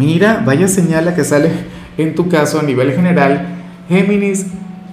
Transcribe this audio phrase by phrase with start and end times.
[0.00, 1.50] Mira, vaya señal que sale
[1.98, 3.48] en tu caso a nivel general.
[3.86, 4.46] Géminis,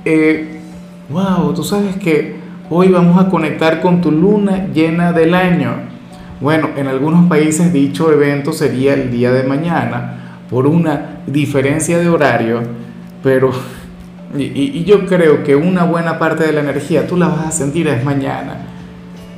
[0.04, 0.60] eh,
[1.08, 2.36] wow, tú sabes que
[2.70, 5.76] hoy vamos a conectar con tu luna llena del año.
[6.42, 12.10] Bueno, en algunos países dicho evento sería el día de mañana por una diferencia de
[12.10, 12.64] horario,
[13.24, 13.52] pero
[14.38, 17.88] y, yo creo que una buena parte de la energía tú la vas a sentir
[17.88, 18.58] es mañana.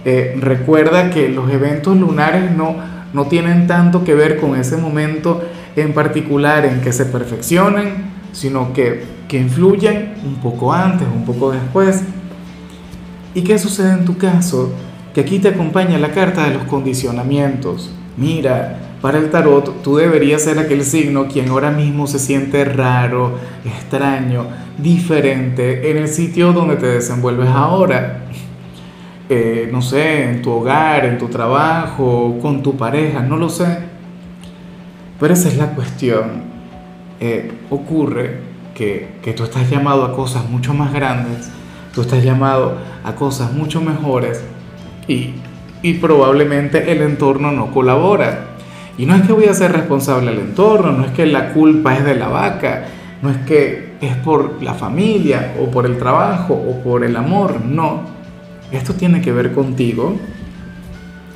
[0.03, 5.41] Eh, recuerda que los eventos lunares no no tienen tanto que ver con ese momento
[5.81, 11.51] en particular en que se perfeccionan, sino que, que influyen un poco antes, un poco
[11.51, 12.03] después.
[13.33, 14.71] ¿Y qué sucede en tu caso?
[15.13, 17.91] Que aquí te acompaña la carta de los condicionamientos.
[18.17, 23.37] Mira, para el tarot tú deberías ser aquel signo quien ahora mismo se siente raro,
[23.63, 28.25] extraño, diferente en el sitio donde te desenvuelves ahora.
[29.29, 33.88] Eh, no sé, en tu hogar, en tu trabajo, con tu pareja, no lo sé.
[35.19, 36.59] Pero esa es la cuestión.
[37.19, 38.39] Eh, ocurre
[38.73, 41.49] que, que tú estás llamado a cosas mucho más grandes,
[41.93, 44.41] tú estás llamado a cosas mucho mejores
[45.07, 45.31] y,
[45.81, 48.45] y probablemente el entorno no colabora.
[48.97, 51.95] Y no es que voy a ser responsable del entorno, no es que la culpa
[51.95, 52.85] es de la vaca,
[53.21, 57.61] no es que es por la familia o por el trabajo o por el amor,
[57.61, 58.19] no
[58.71, 60.15] esto tiene que ver contigo.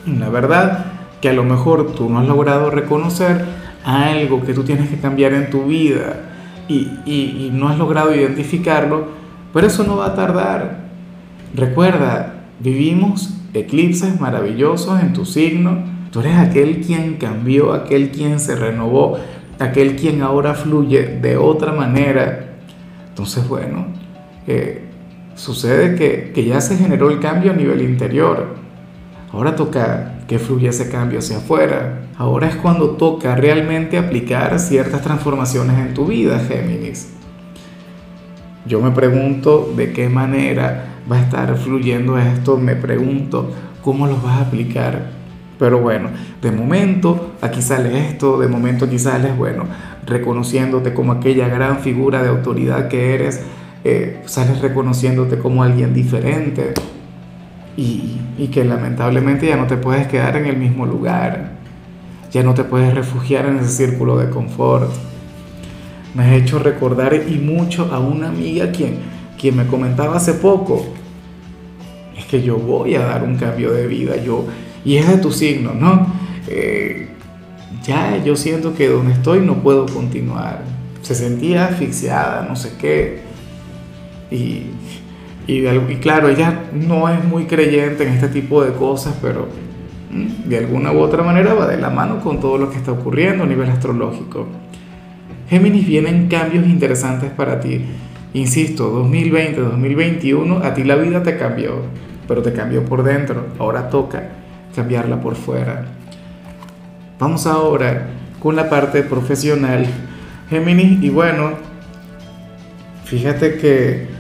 [0.05, 0.85] La verdad
[1.21, 3.45] que a lo mejor tú no has logrado reconocer
[3.83, 6.29] algo que tú tienes que cambiar en tu vida
[6.67, 9.07] y, no has logrado identificarlo,
[9.53, 10.87] pero eso no va a tardar.
[11.53, 15.83] Recuerda, vivimos eclipses maravillosos en tu signo.
[16.11, 19.17] Tú eres aquel quien cambió, aquel quien se renovó,
[19.59, 22.55] aquel quien ahora fluye de otra manera.
[23.09, 23.85] Entonces, bueno,
[24.47, 24.89] eh,
[25.35, 28.55] Sucede que, ya se generó el cambio a nivel interior.
[29.31, 32.07] Ahora toca que ese cambio hacia afuera.
[32.17, 37.09] Ahora es cuando toca realmente aplicar ciertas transformaciones en tu vida, Géminis.
[38.65, 43.51] Yo me pregunto de qué manera va a estar fluyendo esto, me pregunto
[43.81, 45.11] cómo los vas a aplicar.
[45.59, 46.09] Pero bueno,
[46.41, 49.65] de momento aquí sale esto, de momento aquí sales, bueno,
[50.05, 53.41] reconociéndote como aquella gran figura de autoridad que eres,
[53.83, 56.73] eh, sales reconociéndote como alguien diferente
[57.75, 61.53] y, que lamentablemente ya no te puedes quedar en el mismo lugar,
[62.31, 64.91] ya no te puedes refugiar en ese círculo de confort.
[66.13, 68.97] Me has hecho recordar y mucho a una amiga quien,
[69.39, 70.85] quien me comentaba hace poco,
[72.17, 74.45] es que yo voy a dar un cambio de vida, yo,
[74.85, 76.07] y es de tu signo, ¿no?
[76.47, 77.07] Eh,
[77.83, 80.63] ya yo siento que donde estoy no puedo continuar.
[81.01, 83.21] Se sentía asfixiada, no sé qué.
[84.31, 84.67] Y,
[85.45, 85.61] y,
[85.95, 89.49] claro, ella no es muy creyente en este tipo de cosas, pero
[90.11, 92.93] mm, de alguna u otra manera va de la mano con todo lo que está
[92.93, 94.47] ocurriendo a nivel astrológico.
[95.49, 97.81] Géminis vienen cambios interesantes para ti.
[98.33, 101.81] Insisto, 2020, 2021, a ti la vida te cambió,
[102.27, 103.47] pero te cambió por dentro.
[103.59, 104.29] Ahora toca
[104.73, 105.85] cambiarla por fuera.
[107.19, 108.07] Vamos ahora
[108.39, 109.85] con la parte profesional.
[110.49, 111.51] Géminis, y bueno,
[113.05, 114.12] fíjate que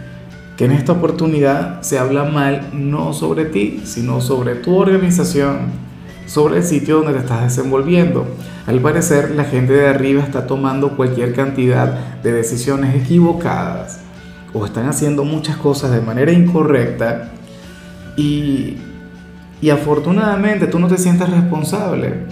[0.57, 5.71] que en esta oportunidad se habla mal no sobre ti, sino sobre tu organización,
[6.27, 8.25] sobre el sitio donde te estás desenvolviendo.
[8.67, 13.99] Al parecer, la gente de arriba está tomando cualquier cantidad de decisiones equivocadas
[14.53, 17.31] o están haciendo muchas cosas de manera incorrecta
[18.15, 18.77] y,
[19.59, 22.25] y afortunadamente tú no te sientes responsable.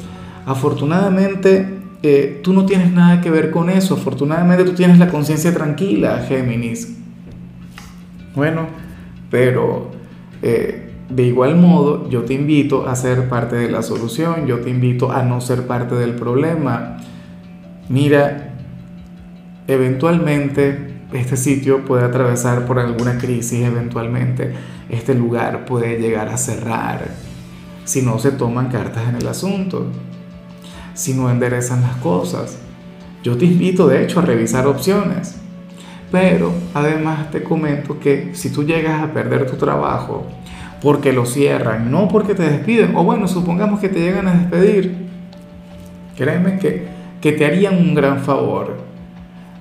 [0.45, 3.95] Afortunadamente eh, tú no tienes nada que ver con eso.
[3.95, 7.00] Afortunadamente tú tienes la conciencia tranquila, Géminis.
[8.35, 8.67] Bueno,
[9.29, 9.91] pero
[10.41, 14.69] eh, de igual modo yo te invito a ser parte de la solución, yo te
[14.69, 16.97] invito a no ser parte del problema.
[17.89, 18.53] Mira,
[19.67, 24.53] eventualmente este sitio puede atravesar por alguna crisis, eventualmente
[24.89, 27.09] este lugar puede llegar a cerrar
[27.83, 29.87] si no se toman cartas en el asunto,
[30.93, 32.57] si no enderezan las cosas.
[33.23, 35.40] Yo te invito de hecho a revisar opciones.
[36.11, 40.25] Pero además te comento que si tú llegas a perder tu trabajo
[40.81, 44.95] porque lo cierran, no porque te despiden, o bueno, supongamos que te llegan a despedir,
[46.17, 46.87] créeme que,
[47.21, 48.77] que te harían un gran favor.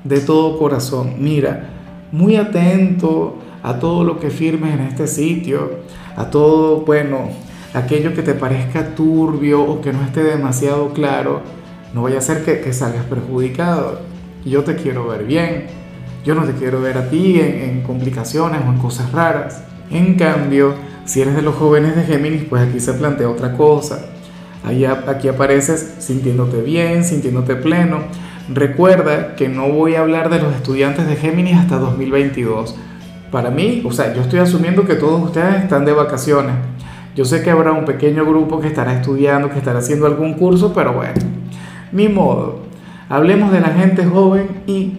[0.03, 1.69] De todo corazón, mira,
[2.11, 5.81] muy atento a todo lo que firmes en este sitio,
[6.17, 7.29] a todo, bueno,
[7.75, 11.43] aquello que te parezca turbio o que no esté demasiado claro,
[11.95, 14.01] no vaya a ser que, salgas perjudicado.
[14.45, 15.67] Yo te quiero ver bien,
[16.25, 19.63] yo no te quiero ver a ti en, complicaciones o en cosas raras.
[19.91, 20.75] En cambio,
[21.05, 24.07] si eres de los jóvenes de Géminis, pues aquí se plantea otra cosa.
[24.65, 28.01] Ahí, aquí apareces sintiéndote bien, sintiéndote pleno.
[28.53, 32.77] Recuerda que no voy a hablar de los estudiantes de Géminis hasta 2022.
[33.31, 36.55] Para mí, o sea, yo estoy asumiendo que todos ustedes están de vacaciones.
[37.15, 40.73] Yo sé que habrá un pequeño grupo que estará estudiando, que estará haciendo algún curso,
[40.73, 41.21] pero bueno,
[41.93, 42.61] mi modo.
[43.09, 44.99] Hablemos de la gente joven y,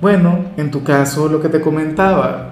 [0.00, 2.50] bueno, en tu caso, lo que te comentaba,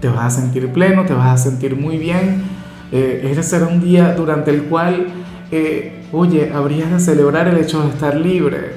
[0.00, 2.42] te vas a sentir pleno, te vas a sentir muy bien.
[2.90, 5.06] Eh, ese será un día durante el cual,
[5.50, 8.72] eh, oye, habrías de celebrar el hecho de estar libre,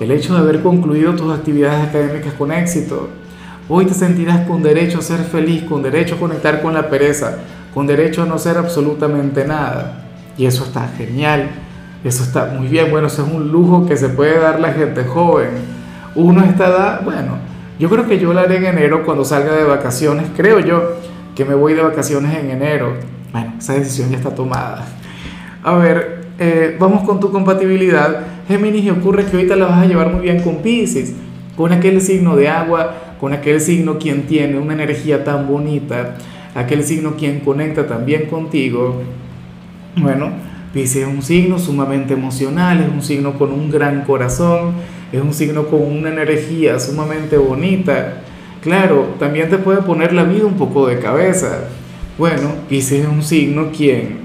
[0.00, 3.10] el hecho de haber concluido tus actividades académicas con éxito.
[3.68, 7.38] Hoy te sentirás con derecho a ser feliz, con derecho a conectar con la pereza,
[7.74, 10.04] con derecho a no ser absolutamente nada.
[10.36, 11.50] Y eso está genial,
[12.04, 12.90] eso está muy bien.
[12.90, 15.81] Bueno, eso es un lujo que se puede dar la gente joven.
[16.14, 17.38] Uno a esta bueno,
[17.78, 20.26] yo creo que yo lo haré en enero cuando salga de vacaciones.
[20.36, 20.96] Creo yo
[21.34, 22.94] que me voy de vacaciones en enero.
[23.32, 24.84] Bueno, esa decisión ya está tomada.
[25.62, 28.26] A ver, eh, vamos con tu compatibilidad.
[28.46, 31.14] Géminis, y ocurre que ahorita la vas a llevar muy bien con Pisces,
[31.56, 36.16] con aquel signo de agua, con aquel signo quien tiene una energía tan bonita,
[36.54, 39.00] aquel signo quien conecta también contigo.
[39.96, 40.30] Bueno,
[40.74, 44.74] Pisces es un signo sumamente emocional, es un signo con un gran corazón
[45.12, 48.22] es un signo con una energía sumamente bonita.
[48.62, 51.64] Claro, también te puede poner la vida un poco de cabeza.
[52.16, 54.20] Bueno, Pisces es un signo quien,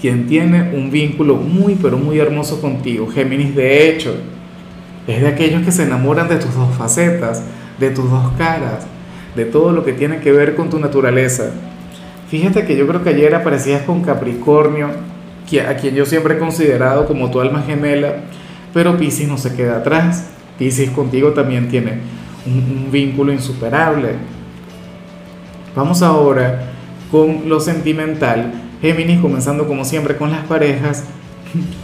[0.00, 3.08] quien tiene un vínculo muy, pero muy hermoso contigo.
[3.08, 4.14] Géminis, de hecho,
[5.06, 7.42] es de aquellos que se enamoran de tus dos facetas,
[7.78, 8.86] de tus dos caras,
[9.36, 11.50] de todo lo que tiene que ver con tu naturaleza.
[12.28, 14.88] Fíjate que yo creo que ayer aparecías con Capricornio,
[15.68, 18.14] a quien yo siempre he considerado como tu alma gemela,
[18.72, 20.30] pero Pisces no se queda atrás.
[20.58, 22.00] Pisces contigo también tiene
[22.46, 24.14] un, vínculo insuperable.
[25.74, 26.72] Vamos ahora
[27.10, 28.52] con lo sentimental.
[28.80, 31.04] Géminis comenzando como siempre con las parejas.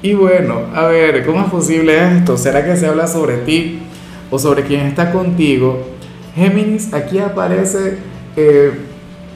[0.00, 2.36] Y bueno, a ver, ¿cómo es posible esto?
[2.36, 3.80] ¿Será que se habla sobre ti
[4.30, 5.88] o sobre quien está contigo?
[6.36, 7.98] Géminis, aquí aparece
[8.36, 8.70] eh,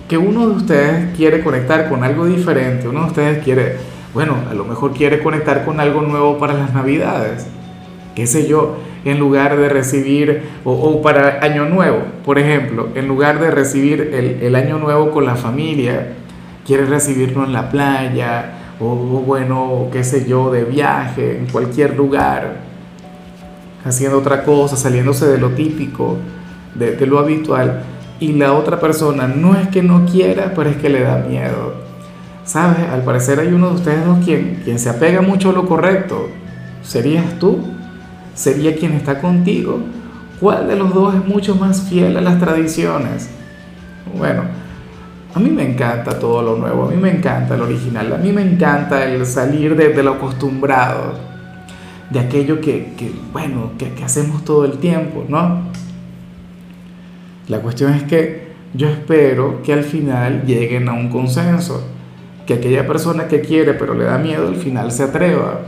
[0.08, 3.76] que uno de ustedes quiere conectar con algo diferente, uno de ustedes quiere
[4.14, 7.46] bueno, a lo mejor quiere conectar con algo nuevo para las navidades,
[8.14, 13.40] qué sé yo, en lugar de recibir, o, para año nuevo, por ejemplo, en lugar
[13.40, 14.12] de recibir
[14.42, 16.12] el, año nuevo con la familia,
[16.66, 22.56] quiere recibirlo en la playa, o, bueno, qué sé yo, de viaje, en cualquier lugar,
[23.84, 26.18] haciendo otra cosa, saliéndose de lo típico,
[26.74, 27.82] de, de lo habitual,
[28.20, 31.81] y la otra persona no es que no quiera, pero es que le da miedo
[32.44, 32.88] ¿Sabes?
[32.88, 36.28] Al parecer hay uno de ustedes dos quien, quien se apega mucho a lo correcto.
[36.82, 37.60] ¿Serías tú?
[38.34, 39.80] ¿Sería quien está contigo?
[40.40, 43.30] ¿Cuál de los dos es mucho más fiel a las tradiciones?
[44.16, 44.42] Bueno,
[45.34, 48.32] a mí me encanta todo lo nuevo, a mí me encanta el original, a mí
[48.32, 51.14] me encanta el salir de, lo acostumbrado,
[52.10, 55.62] de aquello que, que bueno, que, que hacemos todo el tiempo, ¿no?
[57.48, 61.86] La cuestión es que yo espero que al final lleguen a un consenso
[62.52, 65.60] que aquella persona que quiere pero le da miedo al final se atreva,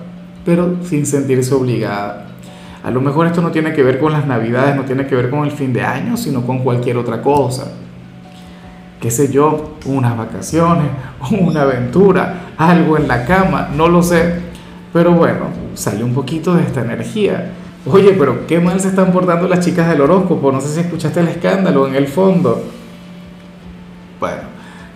[0.45, 2.27] pero sin sentirse obligada.
[2.83, 5.31] A lo mejor esto no tiene que ver con las navidades, no tiene que ver
[5.31, 7.73] con el fin de año, sino con cualquier otra cosa.
[9.01, 10.89] Qué sé yo, unas vacaciones,
[11.41, 14.35] una aventura, algo en la cama, no lo sé.
[14.93, 17.53] Pero bueno, sale un poquito de esta energía.
[17.87, 20.53] Oye, pero qué mal se están portando las chicas del horóscopo.
[20.53, 22.63] No sé si escuchaste el escándalo en el fondo.
[24.21, 24.43] Bueno,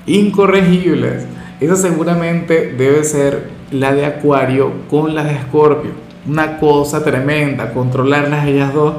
[0.06, 1.37] incorregibles.
[1.60, 5.90] Esa seguramente debe ser la de Acuario con la de Escorpio.
[6.26, 8.94] Una cosa tremenda, controlarlas ellas dos.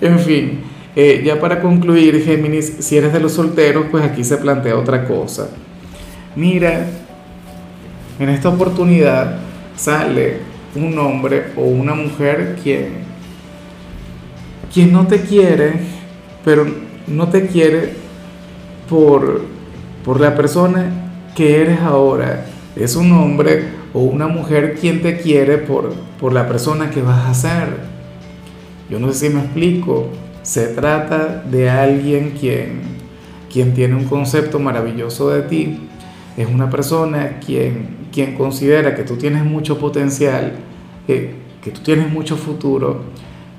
[0.00, 0.60] En fin,
[0.96, 5.04] eh, ya para concluir, Géminis, si eres de los solteros, pues aquí se plantea otra
[5.04, 5.48] cosa.
[6.34, 6.86] Mira,
[8.18, 9.38] en esta oportunidad
[9.76, 10.38] sale
[10.74, 12.88] un hombre o una mujer quien,
[14.72, 15.74] quien no te quiere,
[16.42, 16.66] pero
[17.06, 17.92] no te quiere
[18.88, 19.42] por,
[20.04, 21.01] por la persona
[21.34, 22.46] que eres ahora
[22.76, 27.26] es un hombre o una mujer quien te quiere por, por la persona que vas
[27.26, 27.68] a ser.
[28.88, 30.08] Yo no sé si me explico.
[30.42, 32.80] Se trata de alguien quien,
[33.52, 35.78] quien tiene un concepto maravilloso de ti.
[36.36, 40.54] Es una persona quien, quien considera que tú tienes mucho potencial,
[41.06, 43.02] eh, que tú tienes mucho futuro,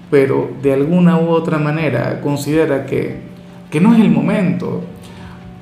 [0.09, 3.17] pero de alguna u otra manera considera que,
[3.69, 4.81] que no es el momento,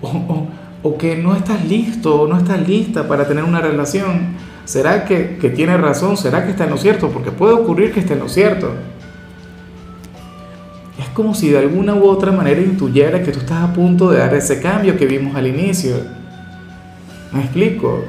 [0.98, 4.36] que no estás listo o no estás lista para tener una relación.
[4.66, 6.18] ¿Será que, que tiene razón?
[6.18, 7.10] ¿Será que está en lo cierto?
[7.10, 8.72] Porque puede ocurrir que esté en lo cierto.
[11.00, 14.20] Es como si de alguna u otra manera intuyera que tú estás a punto de
[14.20, 15.96] dar ese cambio que vimos al inicio.
[17.32, 18.04] ¿Me explico?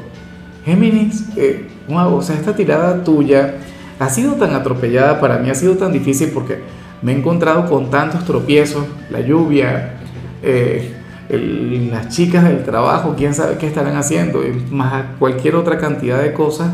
[0.65, 3.55] Géminis, eh, o sea, esta tirada tuya
[3.99, 6.61] ha sido tan atropellada para mí, ha sido tan difícil porque
[7.03, 9.95] me he encontrado con tantos tropiezos, la lluvia,
[10.43, 11.02] eh,
[11.39, 16.73] las chicas del trabajo, quién sabe qué estarán haciendo, más cualquier otra cantidad de cosas.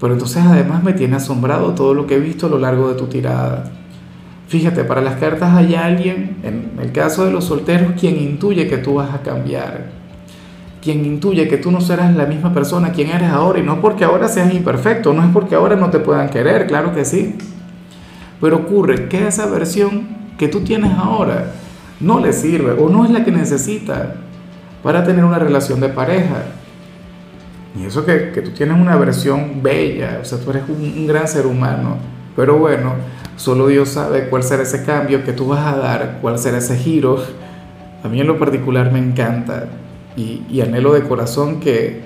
[0.00, 2.94] Pero entonces además me tiene asombrado todo lo que he visto a lo largo de
[2.94, 3.64] tu tirada.
[4.48, 8.78] Fíjate, para las cartas hay alguien, en el caso de los solteros, quien intuye que
[8.78, 9.86] tú vas a cambiar,
[10.82, 14.04] quien intuye que tú no serás la misma persona quien eres ahora, y no porque
[14.04, 17.36] ahora seas imperfecto, no es porque ahora no te puedan querer, claro que sí.
[18.40, 21.52] Pero ocurre que esa versión que tú tienes ahora
[22.00, 24.16] no le sirve o no es la que necesita
[24.82, 26.44] para tener una relación de pareja.
[27.78, 31.26] Y eso que, que tú tienes una versión bella, o sea, tú eres un, gran
[31.26, 31.96] ser humano,
[32.36, 32.94] pero bueno,
[33.36, 36.76] Solo Dios sabe cuál será ese cambio que tú vas a dar, cuál será ese
[36.76, 37.18] giro.
[38.02, 39.66] A mí en lo particular me encanta
[40.16, 42.00] y, anhelo de corazón que,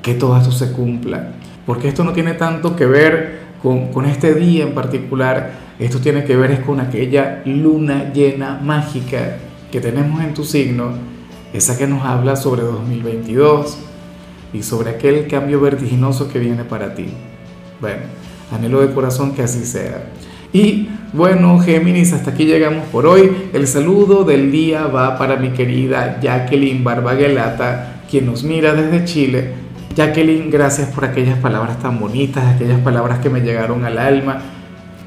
[0.00, 1.32] que todo esto se cumpla.
[1.66, 6.36] Porque esto no tiene tanto que ver con, este día en particular, esto tiene que
[6.36, 9.36] ver es con aquella luna llena mágica
[9.70, 10.90] que tenemos en tu signo,
[11.52, 13.78] esa que nos habla sobre 2022
[14.52, 17.06] y sobre aquel cambio vertiginoso que viene para ti.
[17.80, 18.02] Bueno,
[18.50, 20.08] anhelo de corazón que así sea.
[20.52, 23.30] Y bueno, Géminis, hasta aquí llegamos por hoy.
[23.52, 29.52] El saludo del día va para mi querida Jacqueline Barbaguelata, quien nos mira desde Chile.
[29.94, 34.40] Jacqueline, gracias por aquellas palabras tan bonitas, aquellas palabras que me llegaron al alma.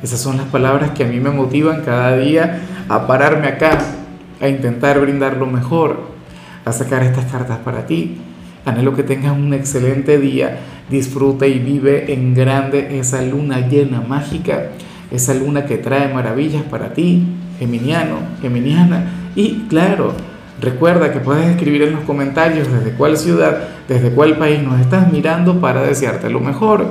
[0.03, 3.79] Esas son las palabras que a mí me motivan cada día a pararme acá,
[4.39, 6.11] a intentar brindar lo mejor,
[6.65, 8.17] a sacar estas cartas para ti.
[8.65, 14.69] Anhelo que tengas un excelente día, disfruta y vive en grande esa luna llena mágica
[15.11, 17.23] esa luna que trae maravillas para ti,
[17.59, 19.05] geminiano, geminiana.
[19.35, 20.13] Y claro,
[20.61, 25.11] recuerda que puedes escribir en los comentarios desde cuál ciudad, desde cuál país nos estás
[25.11, 26.87] mirando para desearte lo mejor.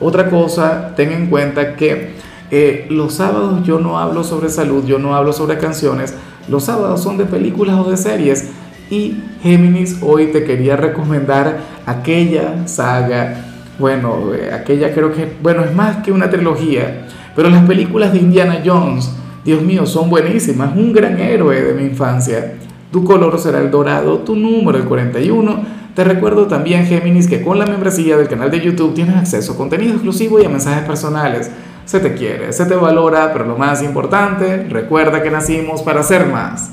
[0.00, 2.14] Otra cosa, ten en cuenta que
[2.50, 6.14] eh, los sábados yo no hablo sobre salud, yo no hablo sobre canciones,
[6.48, 8.50] los sábados son de películas o de series.
[8.90, 13.44] Y Géminis, hoy te quería recomendar aquella saga,
[13.78, 18.18] bueno, eh, aquella creo que, bueno, es más que una trilogía, pero las películas de
[18.18, 19.10] Indiana Jones,
[19.44, 20.74] Dios mío, son buenísimas.
[20.76, 22.54] Un gran héroe de mi infancia.
[22.94, 25.64] Tu color será el dorado, tu número el 41.
[25.96, 29.56] Te recuerdo también, Géminis, que con la membresía del canal de YouTube tienes acceso a
[29.56, 31.50] contenido exclusivo y a mensajes personales.
[31.86, 36.28] Se te quiere, se te valora, pero lo más importante, recuerda que nacimos para ser
[36.28, 36.70] más.